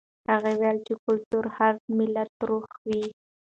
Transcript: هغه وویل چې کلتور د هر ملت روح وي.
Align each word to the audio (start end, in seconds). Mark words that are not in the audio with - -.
هغه 0.31 0.49
وویل 0.53 0.77
چې 0.87 0.93
کلتور 1.05 1.43
د 1.49 1.53
هر 1.57 1.73
ملت 1.97 2.31
روح 2.49 2.67
وي. 2.87 3.05